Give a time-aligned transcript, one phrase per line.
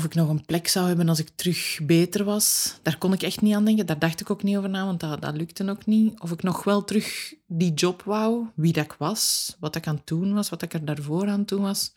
[0.00, 2.74] of ik nog een plek zou hebben als ik terug beter was.
[2.82, 3.86] Daar kon ik echt niet aan denken.
[3.86, 6.20] Daar dacht ik ook niet over na, want dat, dat lukte ook niet.
[6.20, 9.94] Of ik nog wel terug die job wou, wie dat ik was, wat ik aan
[9.94, 11.94] het doen was, wat ik er daarvoor aan het doen was.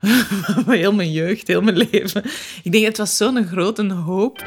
[0.66, 2.24] heel mijn jeugd, heel mijn leven.
[2.62, 4.44] Ik denk, het was zo'n grote hoop.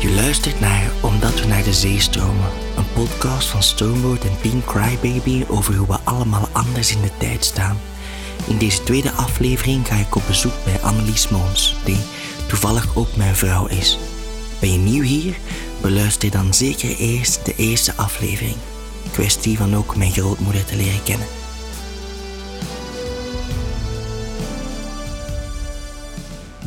[0.00, 2.50] Je luistert naar Omdat we naar de zee stromen.
[2.76, 7.44] Een podcast van Stoneboat en Pink Crybaby over hoe we allemaal anders in de tijd
[7.44, 7.76] staan.
[8.46, 11.98] In deze tweede aflevering ga ik op bezoek bij Annelies Moons, die
[12.48, 13.98] toevallig ook mijn vrouw is.
[14.60, 15.36] Ben je nieuw hier?
[15.80, 18.56] Beluister dan zeker eerst de eerste aflevering.
[19.12, 21.26] Kwestie van ook mijn grootmoeder te leren kennen.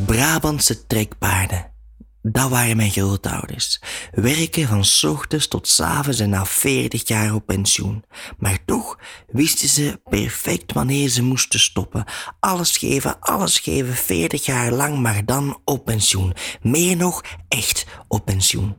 [0.06, 1.79] Brabantse trekpaarden.
[2.22, 3.82] Dat waren mijn grootouders.
[4.12, 8.04] Werken van ochtends tot avonds en na 40 jaar op pensioen.
[8.38, 8.98] Maar toch
[9.28, 12.06] wisten ze perfect wanneer ze moesten stoppen.
[12.40, 16.34] Alles geven, alles geven, 40 jaar lang, maar dan op pensioen.
[16.62, 18.76] Meer nog, echt op pensioen.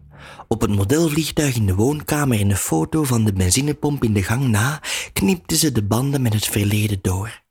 [0.48, 4.48] Op het modelvliegtuig in de woonkamer en de foto van de benzinepomp in de gang
[4.48, 4.80] na
[5.12, 7.42] knipten ze de banden met het verleden door.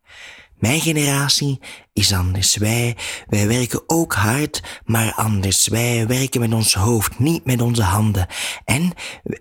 [0.59, 1.59] Mijn generatie
[1.93, 2.57] is anders.
[2.57, 5.67] Wij, wij werken ook hard, maar anders.
[5.67, 8.27] Wij werken met ons hoofd, niet met onze handen.
[8.65, 8.91] En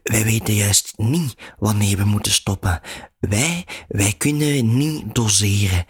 [0.02, 2.80] wij weten juist niet wanneer we moeten stoppen.
[3.20, 5.84] Wij, wij kunnen niet doseren.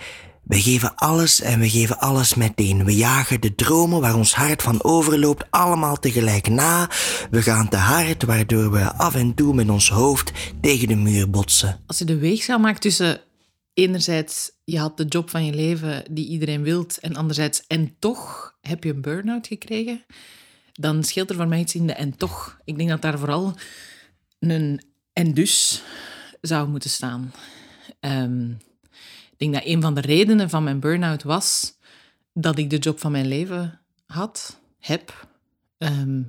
[0.45, 2.84] We geven alles en we geven alles meteen.
[2.84, 6.91] We jagen de dromen waar ons hart van overloopt allemaal tegelijk na.
[7.31, 11.31] We gaan te hard, waardoor we af en toe met ons hoofd tegen de muur
[11.31, 11.81] botsen.
[11.87, 13.21] Als je de weegschaal maakt tussen
[13.75, 18.55] enerzijds, je had de job van je leven die iedereen wilt, en anderzijds, en toch
[18.61, 20.05] heb je een burn-out gekregen,
[20.72, 22.60] dan scheelt er voor mij iets in de en toch.
[22.64, 23.55] Ik denk dat daar vooral
[24.38, 25.83] een en dus
[26.41, 27.33] zou moeten staan.
[28.00, 28.50] Ehm,
[29.30, 31.78] ik denk dat een van de redenen van mijn burn-out was
[32.32, 35.28] dat ik de job van mijn leven had, heb.
[35.78, 36.22] Ehm,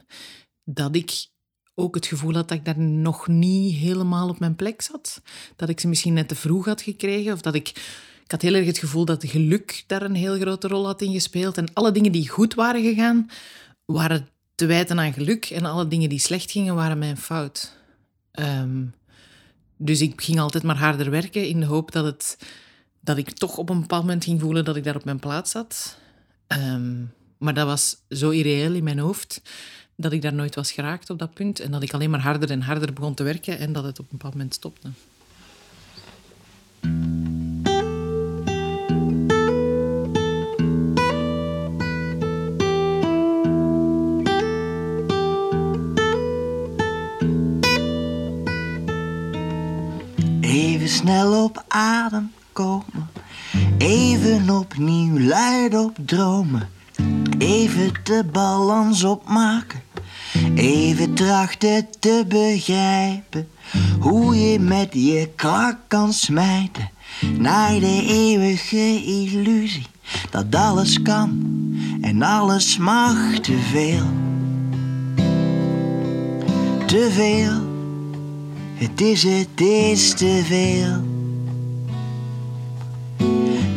[0.63, 1.27] dat ik
[1.75, 5.21] ook het gevoel had dat ik daar nog niet helemaal op mijn plek zat.
[5.55, 7.33] Dat ik ze misschien net te vroeg had gekregen.
[7.33, 7.97] Of dat ik...
[8.29, 11.13] Ik had heel erg het gevoel dat geluk daar een heel grote rol had in
[11.13, 11.57] gespeeld.
[11.57, 13.29] En alle dingen die goed waren gegaan,
[13.85, 15.45] waren te wijten aan geluk.
[15.45, 17.73] En alle dingen die slecht gingen, waren mijn fout.
[18.31, 18.85] Ehm,
[19.77, 22.37] dus ik ging altijd maar harder werken in de hoop dat, het,
[22.99, 25.51] dat ik toch op een bepaald moment ging voelen dat ik daar op mijn plaats
[25.51, 25.97] zat.
[26.47, 27.03] Ehm,
[27.37, 29.41] maar dat was zo irreëel in mijn hoofd
[29.95, 31.59] dat ik daar nooit was geraakt op dat punt.
[31.59, 34.05] En dat ik alleen maar harder en harder begon te werken en dat het op
[34.05, 34.89] een bepaald moment stopte.
[50.99, 53.10] Snel op adem komen.
[53.77, 56.70] Even opnieuw luid op dromen.
[57.37, 59.82] Even de balans opmaken.
[60.55, 63.48] Even trachten te begrijpen
[63.99, 66.89] hoe je met je krak kan smijten
[67.38, 69.88] naar de eeuwige illusie
[70.30, 71.30] dat alles kan
[72.02, 74.05] en alles mag te veel.
[76.86, 77.68] Te veel,
[78.79, 81.03] het is het is te veel.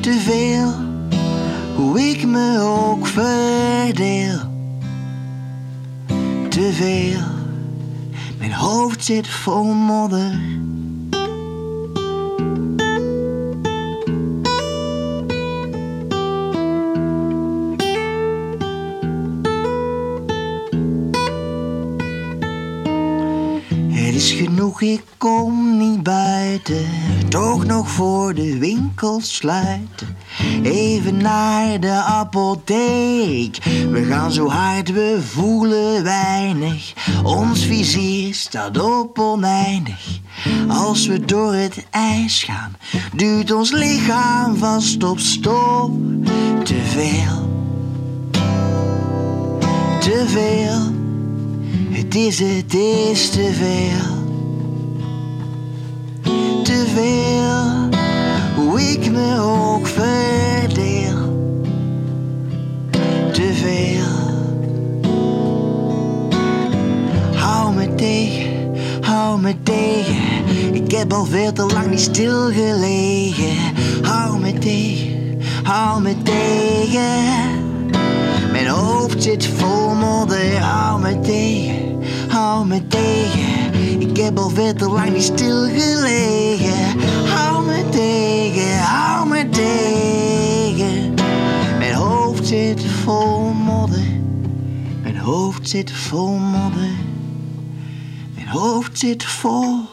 [0.01, 0.73] Te veel,
[1.77, 4.51] hoe ik me ook verdeel
[6.53, 7.21] te veel.
[8.39, 10.41] Mijn hoofd zit vol modder.
[24.81, 26.87] Ik kom niet buiten.
[27.29, 30.17] Toch nog voor de winkel sluiten.
[30.63, 33.59] Even naar de apotheek.
[33.91, 36.93] We gaan zo hard, we voelen weinig.
[37.23, 40.21] Ons vizier staat op oneindig.
[40.69, 42.77] Als we door het ijs gaan,
[43.17, 45.91] duwt ons lichaam vast op stop.
[46.65, 47.51] Te veel.
[50.01, 51.01] Te veel.
[51.91, 54.22] Het is, het is te veel.
[56.95, 57.89] Veel.
[58.57, 61.17] Hoe ik me ook verdeel.
[63.33, 64.11] Te veel.
[67.35, 70.17] Hou me tegen, hou me tegen.
[70.73, 73.57] Ik heb al veel te lang niet stilgelegen.
[74.03, 77.61] Hou me tegen, hou me tegen.
[78.53, 83.62] Mijn hoofd zit vol modder, hou me tegen, hou me tegen.
[84.13, 87.01] Ik heb al veel te lang niet stilgelegen.
[87.27, 91.15] Hou me tegen, hou me tegen.
[91.79, 94.07] Mijn hoofd zit vol modder.
[95.03, 96.91] Mijn hoofd zit vol modder.
[98.35, 99.92] Mijn hoofd zit vol.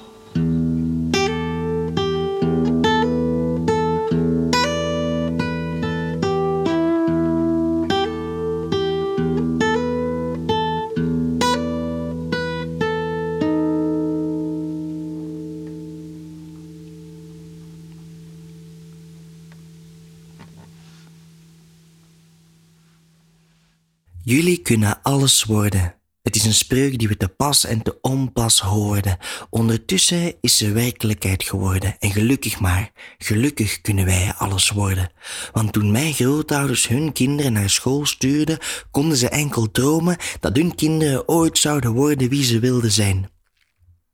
[24.30, 25.96] Jullie kunnen alles worden.
[26.22, 29.18] Het is een spreuk die we te pas en te onpas hoorden.
[29.50, 31.96] Ondertussen is ze werkelijkheid geworden.
[32.00, 35.12] En gelukkig maar, gelukkig kunnen wij alles worden.
[35.52, 38.58] Want toen mijn grootouders hun kinderen naar school stuurden,
[38.92, 43.30] konden ze enkel dromen dat hun kinderen ooit zouden worden wie ze wilden zijn.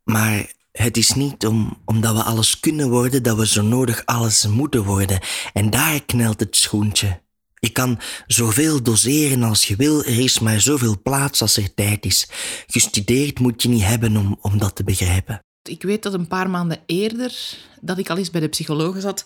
[0.03, 4.47] Maar het is niet om, omdat we alles kunnen worden dat we zo nodig alles
[4.47, 5.19] moeten worden.
[5.53, 7.23] En daar knelt het schoentje.
[7.65, 12.05] Je kan zoveel doseren als je wil, er is maar zoveel plaats als er tijd
[12.05, 12.29] is.
[12.67, 15.39] Gestudeerd moet je niet hebben om, om dat te begrijpen.
[15.63, 19.25] Ik weet dat een paar maanden eerder dat ik al eens bij de psycholoog zat,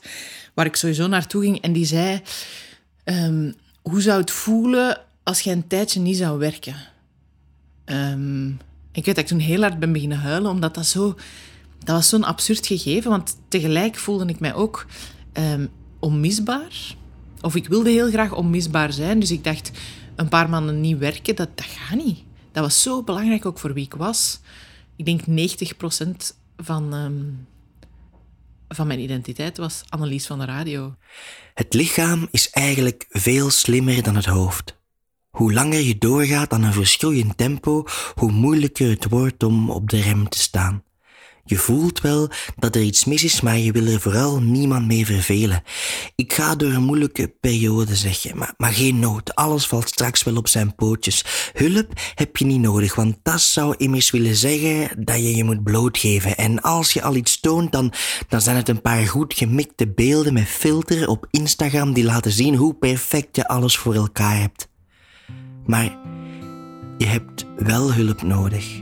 [0.54, 2.22] waar ik sowieso naartoe ging, en die zei:
[3.04, 3.52] ehm,
[3.82, 6.76] Hoe zou het voelen als je een tijdje niet zou werken?
[7.86, 8.48] Ehm,
[8.92, 11.16] ik weet dat ik toen heel hard ben beginnen huilen, omdat dat zo.
[11.84, 14.86] Dat was zo'n absurd gegeven, want tegelijk voelde ik mij ook
[15.34, 15.70] um,
[16.00, 16.98] onmisbaar.
[17.42, 19.20] Of ik wilde heel graag onmisbaar zijn.
[19.20, 19.72] Dus ik dacht,
[20.16, 22.24] een paar maanden niet werken, dat, dat gaat niet.
[22.52, 24.40] Dat was zo belangrijk ook voor wie ik was.
[24.96, 25.22] Ik denk
[26.32, 27.48] 90% van, um,
[28.68, 30.96] van mijn identiteit was Annelies van de radio.
[31.54, 34.78] Het lichaam is eigenlijk veel slimmer dan het hoofd.
[35.30, 37.84] Hoe langer je doorgaat aan een verschroeiend tempo,
[38.14, 40.84] hoe moeilijker het wordt om op de rem te staan.
[41.50, 45.06] Je voelt wel dat er iets mis is, maar je wil er vooral niemand mee
[45.06, 45.64] vervelen.
[46.16, 49.36] Ik ga door een moeilijke periode, zeg je, maar, maar geen nood.
[49.36, 51.26] Alles valt straks wel op zijn pootjes.
[51.54, 55.64] Hulp heb je niet nodig, want dat zou immers willen zeggen dat je je moet
[55.64, 56.38] blootgeven.
[56.38, 57.94] En als je al iets toont, dan,
[58.28, 62.56] dan zijn het een paar goed gemikte beelden met filter op Instagram die laten zien
[62.56, 64.68] hoe perfect je alles voor elkaar hebt.
[65.66, 65.98] Maar
[66.98, 68.82] je hebt wel hulp nodig.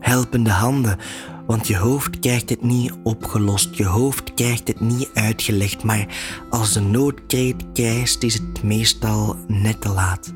[0.00, 0.98] Helpende handen
[1.46, 6.06] want je hoofd krijgt het niet opgelost, je hoofd krijgt het niet uitgelegd, maar
[6.50, 10.32] als de noodkreet krijgt, is het meestal net te laat.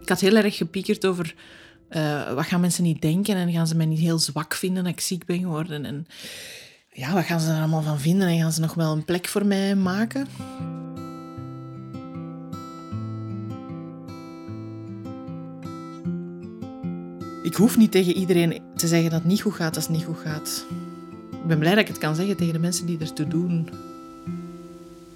[0.00, 1.34] Ik had heel erg gepiekerd over
[1.90, 4.92] uh, wat gaan mensen niet denken en gaan ze mij niet heel zwak vinden dat
[4.92, 5.84] ik ziek ben geworden.
[5.84, 6.06] En
[6.92, 9.28] ja, wat gaan ze er allemaal van vinden en gaan ze nog wel een plek
[9.28, 10.26] voor mij maken?
[17.44, 20.04] Ik hoef niet tegen iedereen te zeggen dat het niet goed gaat als het niet
[20.04, 20.66] goed gaat.
[21.30, 23.68] Ik ben blij dat ik het kan zeggen tegen de mensen die ertoe doen.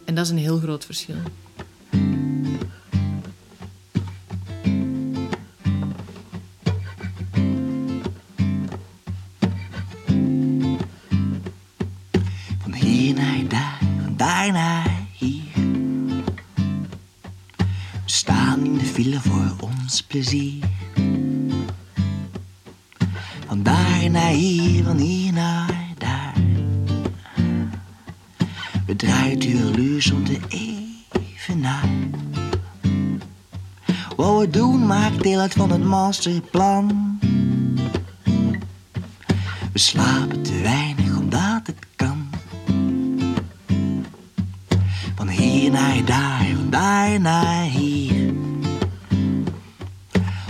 [0.05, 1.17] En dat is een heel groot verschil.
[12.59, 15.43] Van hier naar daar, van daar naar hier.
[17.93, 20.48] We staan in de file voor ons plezier.
[34.19, 37.19] Wat we doen maakt deel uit van het masterplan.
[39.73, 42.31] We slapen te weinig omdat het kan.
[45.15, 48.33] Van hier naar daar, van daar naar hier.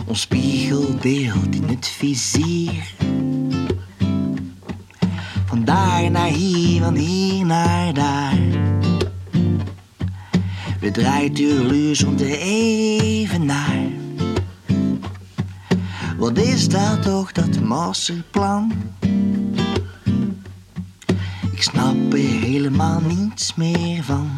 [0.07, 2.95] Ons spiegelbeeld in het vizier.
[5.47, 8.39] Van daar naar hier, van hier naar daar.
[10.99, 13.87] Draait uur om de even naar.
[16.17, 18.73] Wat is dat toch, dat masterplan?
[21.53, 24.31] Ik snap er helemaal niets meer van.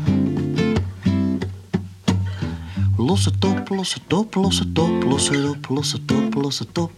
[2.96, 6.34] Los het op, los het op, los het op, los het op, los het op,
[6.34, 6.92] los het op.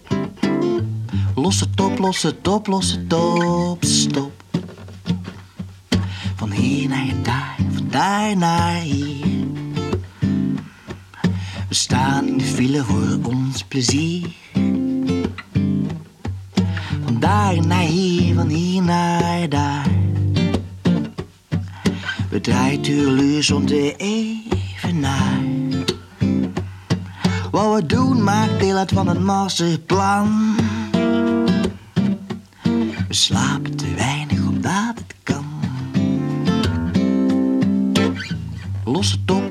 [1.34, 4.32] Los het op, los het op, los het op, stop.
[6.36, 9.11] Van hier naar daar, van daar naar hier.
[11.72, 14.30] We staan in de file voor ons plezier.
[17.04, 19.86] Van daar naar hier, van hier naar daar.
[22.30, 25.40] We draaien uurluurs om de even naar.
[27.50, 30.56] Wat we doen maakt deel uit van het masterplan.
[33.08, 34.41] We slapen te weinig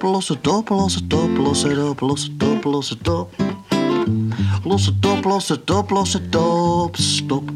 [0.01, 0.93] los het op, los
[6.13, 7.51] het op, stop.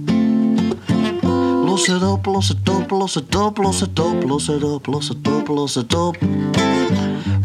[1.65, 4.85] Los het op, los het op, los het op, los het op, los het op,
[4.85, 6.17] los het op, los het op.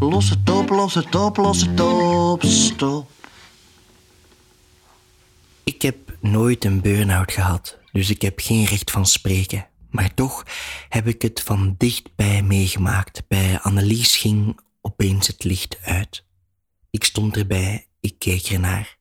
[0.00, 3.10] Los het op, los het op, los het op, stop.
[5.64, 9.66] Ik heb nooit een burn-out gehad, dus ik heb geen recht van spreken.
[9.90, 10.44] Maar toch
[10.88, 13.22] heb ik het van dichtbij meegemaakt.
[13.28, 16.24] Bij Annelies ging opeens het licht uit.
[16.90, 18.98] Ik stond erbij, ik keek ernaar.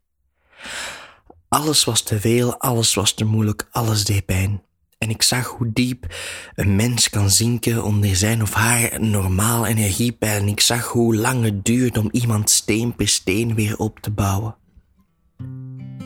[1.48, 4.64] Alles was te veel, alles was te moeilijk, alles deed pijn.
[4.98, 6.16] En ik zag hoe diep
[6.56, 10.42] een mens kan zinken onder zijn of haar normaal energiepeil.
[10.42, 14.12] En ik zag hoe lang het duurt om iemand steen per steen weer op te
[14.12, 14.56] bouwen.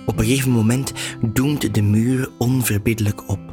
[0.06, 0.94] Op een gegeven moment
[1.34, 3.53] doemt de muur onverbiddelijk op.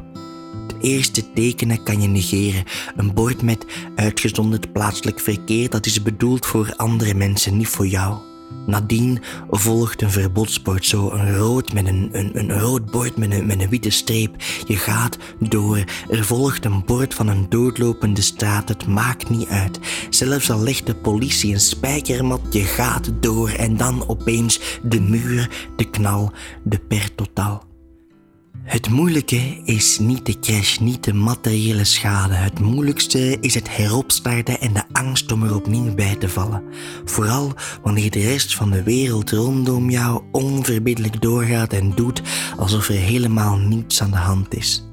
[0.81, 2.63] Eerste tekenen kan je negeren.
[2.95, 8.17] Een bord met uitgezonderd plaatselijk verkeer, dat is bedoeld voor andere mensen, niet voor jou.
[8.65, 13.45] Nadien volgt een verbodsbord, zo een rood met een, een, een rood bord met een,
[13.45, 14.35] met een witte streep.
[14.67, 15.83] Je gaat door.
[16.09, 18.69] Er volgt een bord van een doodlopende straat.
[18.69, 19.79] Het maakt niet uit.
[20.09, 23.49] Zelfs al legt de politie een spijkermat, je gaat door.
[23.49, 26.31] En dan opeens de muur, de knal,
[26.63, 27.70] de per totaal.
[28.63, 32.33] Het moeilijke is niet de crash, niet de materiële schade.
[32.33, 36.63] Het moeilijkste is het heropstarten en de angst om er opnieuw bij te vallen.
[37.05, 37.53] Vooral
[37.83, 42.21] wanneer de rest van de wereld rondom jou onverbiddelijk doorgaat en doet
[42.57, 44.90] alsof er helemaal niets aan de hand is.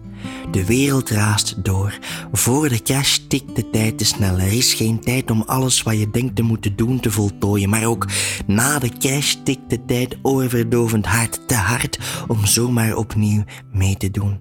[0.51, 1.99] De wereld raast door.
[2.33, 4.39] Voor de crash tikt de tijd te snel.
[4.39, 7.69] Er is geen tijd om alles wat je denkt te moeten doen te voltooien.
[7.69, 8.07] Maar ook
[8.47, 11.49] na de crash tikt de tijd oorverdovend hard.
[11.49, 14.41] Te hard om zomaar opnieuw mee te doen.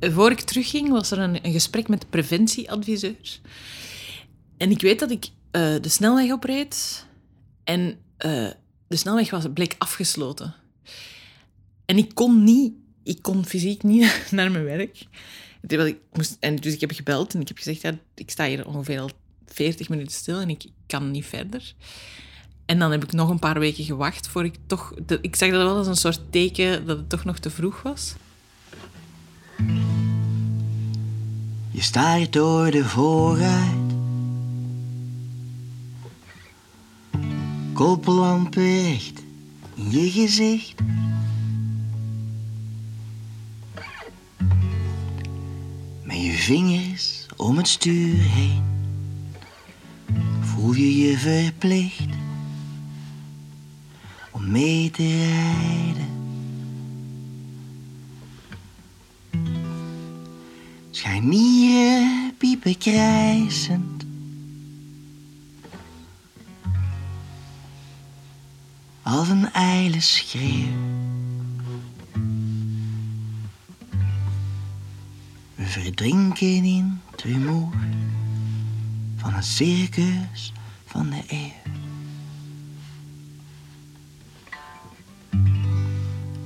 [0.00, 3.40] Voor ik terugging was er een, gesprek met de preventieadviseur.
[4.56, 5.30] En ik weet dat ik uh,
[5.80, 7.06] de snelweg opreed.
[7.64, 7.80] En
[8.26, 8.48] uh,
[8.88, 10.54] de snelweg was, bleek afgesloten.
[11.86, 12.72] En ik kon niet
[13.10, 15.06] ik kon fysiek niet naar mijn werk.
[15.66, 18.66] Ik moest, en dus ik heb gebeld en ik heb gezegd, ja, ik sta hier
[18.66, 19.10] ongeveer al
[19.46, 21.74] 40 minuten stil en ik, kan niet verder.
[22.66, 24.94] En dan heb ik nog een paar weken gewacht voor ik toch...
[25.20, 28.14] ik zag dat wel als een soort teken dat het toch nog te vroeg was.
[31.70, 33.92] Je staat door de vooruit.
[37.72, 39.22] Koppellampen recht
[39.74, 40.74] in je gezicht.
[46.10, 48.62] Met je vingers om het stuur heen
[50.40, 52.08] voel je je verplicht
[54.30, 56.08] om mee te rijden.
[60.90, 64.04] Scharnieren piepen krijzend.
[69.02, 70.89] Als een ijle schreeuw.
[75.90, 77.24] Verdrinken in het
[79.16, 80.52] van het circus
[80.86, 81.52] van de eeuw.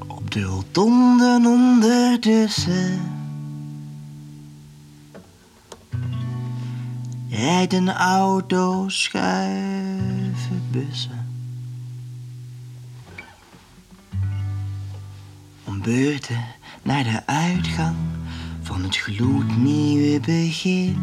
[0.07, 3.01] Op de rotonde ondertussen
[7.29, 11.27] rijdt een auto schuiven bussen.
[15.65, 16.45] Om beurten
[16.83, 17.97] naar de uitgang
[18.65, 20.97] van het gloednieuwe begin.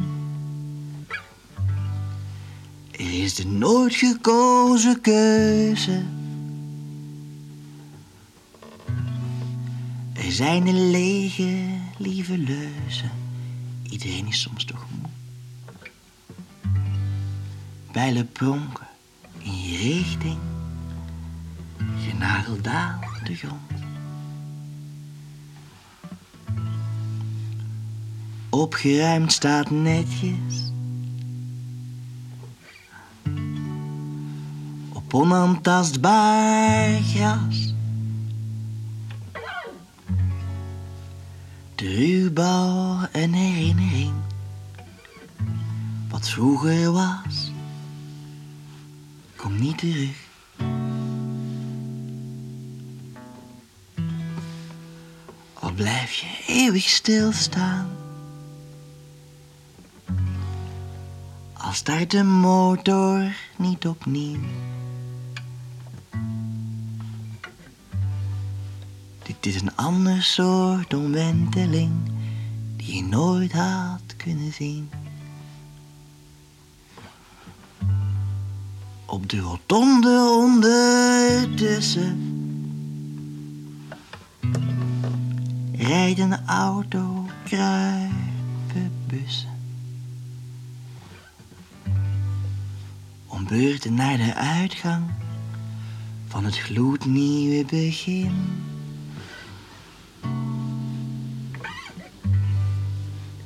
[2.92, 6.04] Is de nooit gekozen keuze.
[10.14, 13.12] Er zijn de lege, lieve leuzen.
[13.90, 15.10] Iedereen is soms toch moe.
[17.92, 18.88] Bijlen pronken
[19.38, 20.40] in je richting.
[22.08, 23.81] Genageld de grond.
[28.52, 30.72] Opgeruimd staat netjes.
[34.90, 37.74] Op onaantastbaar gras.
[41.76, 44.14] De ruwbouw een herinnering.
[46.10, 47.52] Wat vroeger was,
[49.36, 50.30] komt niet terug.
[55.54, 58.01] Al blijf je eeuwig stilstaan.
[61.72, 64.40] Al start de motor niet opnieuw.
[69.24, 71.92] Dit is een ander soort omwenteling
[72.76, 74.90] die je nooit had kunnen zien.
[79.06, 82.20] Op de rotonde ondertussen
[85.74, 89.51] rijden auto, kruipen bussen.
[93.42, 95.12] Om beurten naar de uitgang
[96.28, 98.34] van het gloednieuwe begin.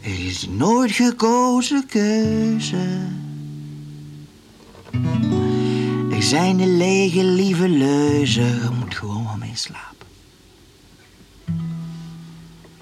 [0.01, 3.07] Er is nooit gekozen keuze.
[6.11, 10.07] Er zijn de lege lieve leuzen, moet gewoon wel mee slapen.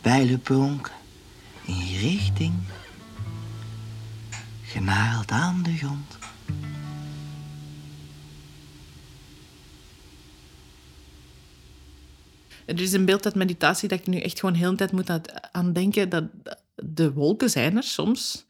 [0.02, 0.94] Pijlen pronken
[1.66, 2.54] in richting,
[4.64, 6.13] genageld aan de grond.
[12.66, 15.10] Er is een beeld uit meditatie dat ik nu echt gewoon de hele tijd moet
[15.52, 16.24] aan- denken dat
[16.76, 18.46] de wolken zijn er soms.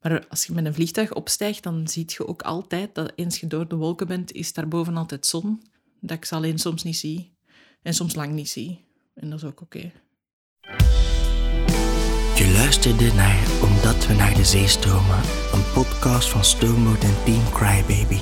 [0.00, 3.46] Maar als je met een vliegtuig opstijgt, dan zie je ook altijd dat eens je
[3.46, 5.62] door de wolken bent, is daarboven altijd zon.
[6.00, 7.30] Dat ik ze alleen soms niet zie.
[7.82, 8.84] En soms lang niet zie.
[9.14, 9.92] En dat is ook oké.
[12.36, 15.20] Je luisterde naar Omdat we naar de zee stromen,
[15.52, 18.20] een podcast van Stoomboot en Team Crybaby.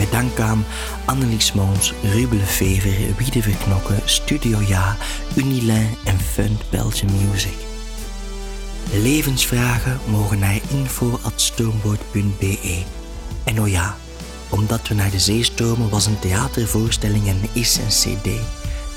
[0.00, 0.64] Met dank aan
[1.04, 4.96] Annelies Moons, Ruben Lefever, Wiede Verknokken, Studio Ja,
[5.36, 7.54] Unilin en Fund Belgium Music.
[8.92, 12.82] Levensvragen mogen naar info.stoomboot.be.
[13.44, 13.96] En oh ja,
[14.50, 18.28] Omdat we naar de zee stromen was een theatervoorstelling en is een cd.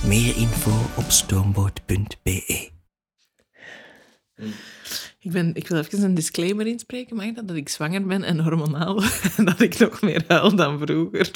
[0.03, 2.71] Meer info op stoomboot.be.
[5.19, 7.47] Ik, ben, ik wil even een disclaimer inspreken, mag dat?
[7.47, 9.03] Dat ik zwanger ben en hormonaal.
[9.37, 11.31] En dat ik nog meer huil dan vroeger.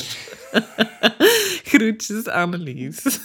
[1.72, 3.04] Groetjes, Annelies.